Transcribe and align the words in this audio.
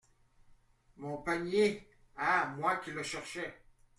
Mon 0.97 1.17
panier, 1.17 1.85
ah! 2.17 2.55
moi 2.57 2.77
qui 2.77 2.89
le 2.89 3.03
cherchais! 3.03 3.53